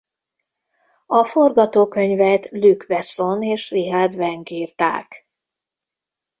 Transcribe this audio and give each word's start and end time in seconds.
A 1.05 1.25
forgatókönyvet 1.25 2.49
Luc 2.51 2.87
Besson 2.87 3.41
és 3.43 3.69
Richard 3.69 4.15
Wenk 4.15 4.49
írták. 4.49 5.27